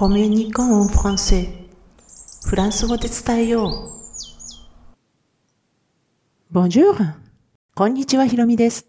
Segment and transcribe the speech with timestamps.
[0.00, 1.46] コミュニコンフランセ
[2.46, 3.70] フランス語で伝えよう。
[6.50, 6.94] Bonjour!
[7.74, 8.86] こんにちは、ひろみです。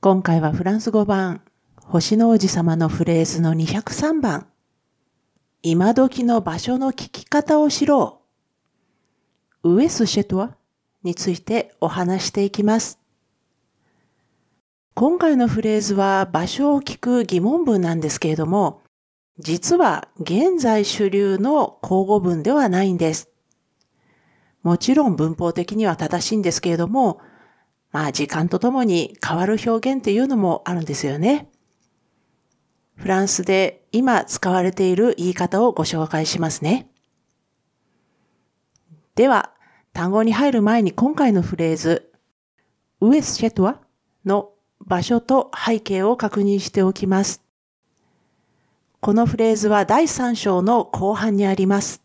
[0.00, 1.40] 今回はフランス語版、
[1.76, 4.48] 星の王子様のフレーズの203番。
[5.62, 8.22] 今時の場所の聞き方を知ろ
[9.62, 9.74] う。
[9.74, 10.56] ウエスシェトワ
[11.04, 12.98] についてお話していきます。
[14.94, 18.82] 今回のフレーズは場所を聞く疑問文なんですけれども、
[19.38, 23.30] 実は現在主流の交互文ではないんです。
[24.62, 27.20] もちろん文法的には正しいんですけれども、
[27.90, 31.50] まあ時間とともに変わる表現っていうのもあるんですよね。
[32.96, 36.88] フランスで今使われている言い方をご紹介しますね。
[39.16, 39.52] では、
[39.92, 42.12] 単語に入る前に今回のフレーズ、
[43.00, 43.80] ウエスシェトワ
[44.24, 47.43] の場所と背景を確認しておきます。
[49.04, 52.02] このフレーズは第3章の後半にあります。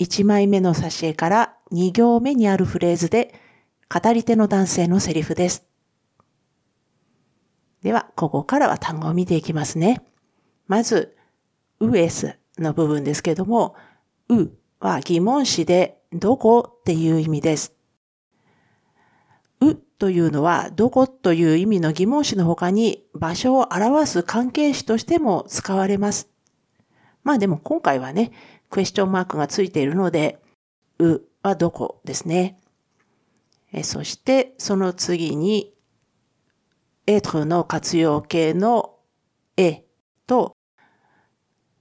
[0.00, 3.32] 1枚目の挿絵から2行目にあるフレーズで、
[3.88, 5.64] 語り手の男性のセリフです。
[7.80, 10.02] では、ここからは単語を見ていきますね。
[10.66, 11.16] まず、
[11.78, 13.76] ウエスの部分ですけども、
[14.28, 14.50] う
[14.80, 17.75] は疑問詞でどこっていう意味です。
[19.60, 26.28] うというのは、どこという意味の疑問詞の他に場所を表す関係詞としても使われます。
[27.24, 28.32] まあでも今回はね、
[28.70, 30.40] クエスチョンマークがついているので、
[30.98, 32.58] うはどこですね。
[33.72, 35.72] えそしてその次に、
[37.06, 38.96] エトの活用形の
[39.56, 39.84] え
[40.26, 40.56] と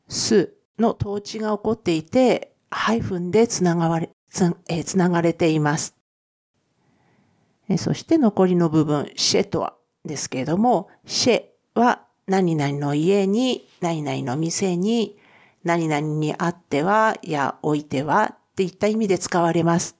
[0.07, 5.94] すの統治が起こっていて、ハイフンでつながれつ,、えつながれています。
[7.77, 15.17] そして残りの部分、シェとはですけれども、シェは何々の家に、何々の店に、
[15.63, 19.97] 何々にあっては、や置いてはっていった意味で使われます。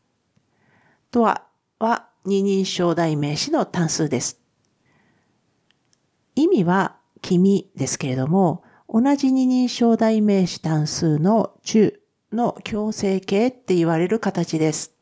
[1.09, 1.43] とは、
[1.79, 4.39] は二人称代名詞の単数です。
[6.35, 11.99] 意味は君ですけれども、同じ二人称代名詞単数の中
[12.31, 14.93] の強制形って言われる形です。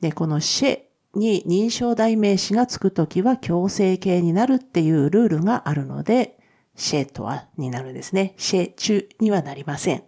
[0.00, 0.80] で、このシェ
[1.14, 6.38] に認証代名詞がつくときは強制形になるっていうルールがあるので、
[6.74, 8.34] シェとはになるんですね。
[8.38, 10.04] シェ中にはなりません。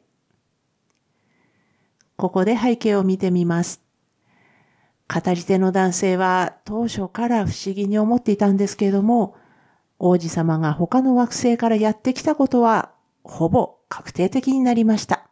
[2.17, 3.83] ここで背景を見てみます。
[5.13, 9.37] 語り手の男性は当初から不思議に思っていたんですけれども、
[9.99, 12.93] 王子様が他の惑星からやってきたことは
[13.23, 15.29] ほぼ確定的になりました。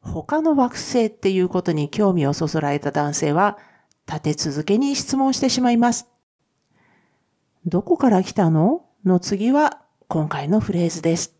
[0.00, 3.58] 他の惑星っていうことに興味をそそられた男性は
[4.08, 6.08] 立て続けに質問してしまいます。
[7.66, 8.86] どこから来たの？
[9.04, 11.34] の次は今回のフレーズです。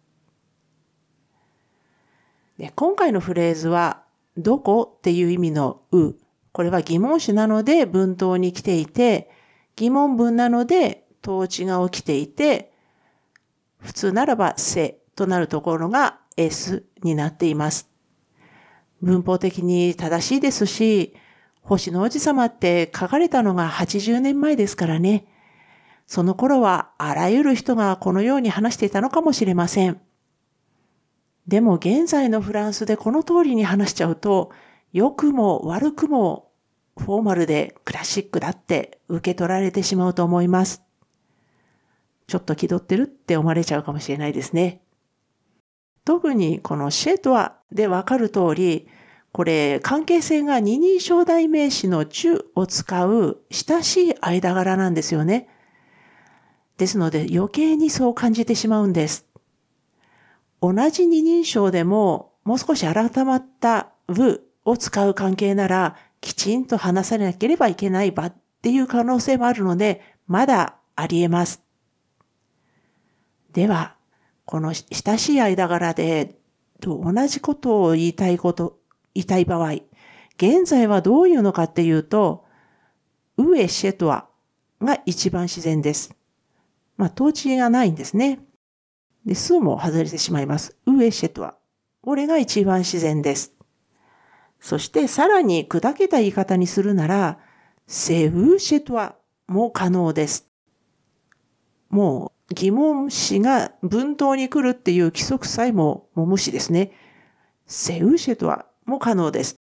[2.58, 4.02] で今回のフレーズは、
[4.36, 6.14] どこっていう意味のう。
[6.52, 9.30] これは疑問詞なので文頭に来ていて、
[9.76, 12.72] 疑問文なので統治が起きていて、
[13.78, 17.88] 普通ならばせとなるところが S になっています。
[19.00, 21.14] 文法的に正しいですし、
[21.68, 25.26] 星の王子様って書かれたのが80年前ですからね。
[26.06, 30.00] その頃はあらゆる人がこのように話していたのかもしれません。
[31.46, 34.50] でも現在のフランスでこの通りに話しちゃうと、
[34.92, 36.50] 良くも悪くも
[36.96, 40.82] フォーマルでクラシックだって受け取られてしまうと思います。
[42.26, 44.82] ちょっと気取ってるって思われちゃうかもしれないですね。
[46.06, 48.88] 特にこのシェトワでわかる通り、
[49.32, 55.48] これ、関係性が二人称代名詞の中を使う親しい間柄なんですよね。
[56.78, 59.26] ですので余計にそう感じてしまうんです。
[60.60, 71.62] 同じ二人称でももう少し改まった部を使う関係ならきちんと話されなければいけない場っていう可能性もあるのでまだあり得ます。
[73.52, 73.96] では、
[74.44, 76.38] この親しい間柄で
[76.80, 78.77] 同じことを言いたいこと、
[79.18, 79.72] いたい場合、
[80.36, 82.44] 現在はどういうのかっていうと、
[83.36, 84.28] ウエシェトワ
[84.80, 86.14] が一番自然です。
[86.96, 88.40] まあ、統治がないんですね。
[89.26, 90.76] で、数も外れてしまいます。
[90.86, 91.56] ウエシェトワ。
[92.02, 93.52] これが一番自然です。
[94.60, 97.38] そしてさらに砕けた言い方にするなら、
[97.86, 99.16] セウシェトワ
[99.46, 100.48] も可能です。
[101.90, 106.92] もう疑問詞が文頭に来るっていう規則さえももう無視ですね。
[107.66, 109.56] セウシェトワも可能です。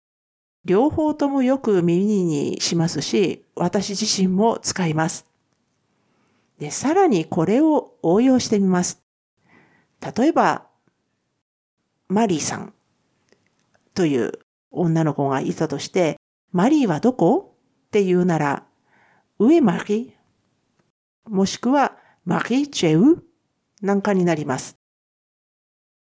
[0.64, 5.26] 両方ともよく耳にしますし、私自身も使います。
[6.58, 9.02] で、さらにこれを応用してみます。
[10.16, 10.66] 例えば、
[12.08, 12.74] マリーさん
[13.94, 14.32] という
[14.70, 16.16] 女の子がいたとして、
[16.52, 18.64] マリーはどこって言うなら、
[19.38, 23.24] 上マリーもしくはマリーチェウ
[23.80, 24.76] なんかになります。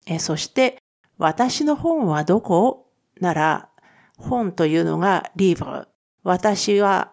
[0.06, 0.78] えそして、
[1.18, 2.87] 私の本はどこ
[3.20, 3.68] なら、
[4.16, 5.88] 本というのがリーブル。
[6.24, 7.12] 私は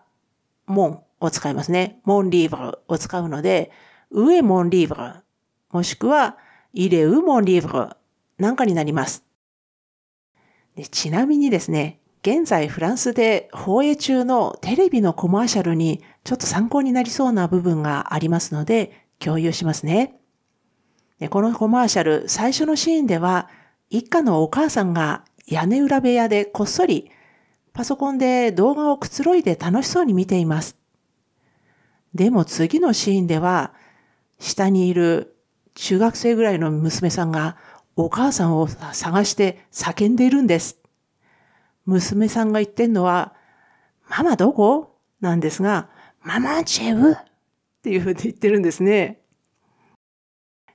[0.65, 1.99] 門を使いますね。
[2.03, 3.71] モンリーブルを使うので、
[4.11, 5.23] 上モンリーブル、
[5.71, 6.37] もしくは、
[6.73, 7.89] 入れうモンリーブル
[8.37, 9.23] なんかになります。
[10.75, 20.19] でちなみにですね、現在フランスで放映中のテレビのコマーシャルにちょっと参考になりそうな部分がありますので共有しますね。
[21.29, 23.47] このコマーシャル最初のシーンでは
[23.89, 27.11] 一家のお母さんが屋根裏部屋でこっそり
[27.73, 30.77] パソコンで動画をくつろいで楽しそうに見ています。
[32.13, 33.73] でも次のシーンでは
[34.39, 35.35] 下にいる
[35.75, 37.57] 中学生ぐらいの娘さんが
[37.97, 40.77] お母さんを探して叫んでいるんです。
[41.85, 43.35] 娘さんが言ってんのは、
[44.09, 44.97] ママどこ？
[45.21, 45.89] なんですが、
[46.23, 47.11] ママチェブ？
[47.11, 47.15] っ
[47.83, 49.21] ていうふうに言ってるんですね。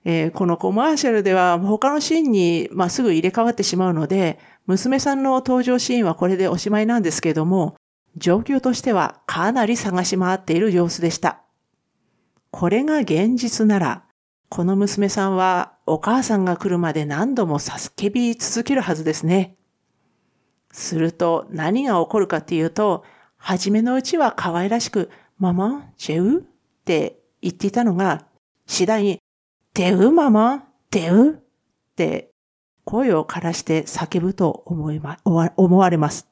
[0.04, 7.76] えー、このコマーシャルでは他のシーンに、まあ、すぐ入れ替わってしまうので、娘さんの登場シーンはこれでおしまいなんですけども、
[8.16, 11.42] 状況としてはかなり探し回っている様子でした。
[12.50, 14.04] これが現実なら、
[14.48, 19.56] この娘さんはお母さんが来るまで何度も叫び続けるはずですね。
[20.72, 23.04] すると何が起こるかっていうと、
[23.36, 26.40] 初めのうちは可愛らしく、ママ、チェウ？
[26.40, 26.42] っ
[26.84, 28.26] て言っていたのが、
[28.66, 29.18] 次第に、
[29.72, 30.10] テウ？
[30.10, 31.34] ママ、テウ？
[31.34, 31.38] っ
[31.96, 32.29] て
[32.90, 36.26] 声を枯らして叫ぶと思いま、思われます。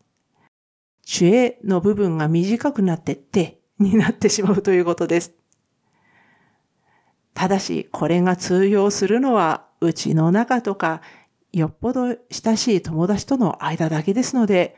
[1.04, 5.34] チュエの部分が短くなってテになってしまうということです。
[7.32, 11.00] ただし、これが通用するのは、うちの中とか、
[11.52, 14.76] よっぽど親しい友達との間だけですので、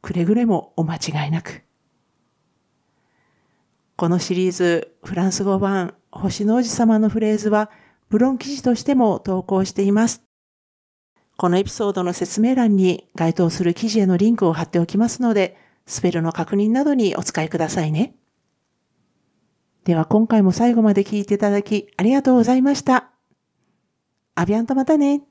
[0.00, 1.62] くれぐれもお間違いなく。
[3.96, 7.72] このシリーズ、フランス語版、星の王子様のフレーズは、
[8.08, 10.27] ブロン記事としても投稿しています。
[11.38, 15.56] このエピソードの説明欄に該当する記事へのリンクを貼っておきますので、
[15.86, 18.16] スペルの確認などにお使いくださいね。
[19.84, 23.12] では今回も最後まで聞いていただきありがとうございました。
[24.34, 25.22] アビアンとまたね。